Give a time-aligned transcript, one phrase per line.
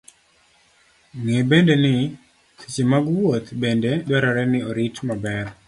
[1.21, 1.95] Ng'e bende ni,
[2.61, 5.45] seche mag wuoth bende dwarore ni orit maber.